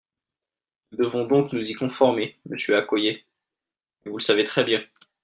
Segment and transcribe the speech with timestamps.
[0.91, 3.23] Nous devons donc nous y conformer, monsieur Accoyer,
[4.03, 4.83] et vous le savez très bien.